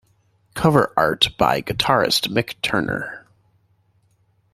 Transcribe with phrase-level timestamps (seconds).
[0.55, 3.27] Cover art by guitarist Mick Turner.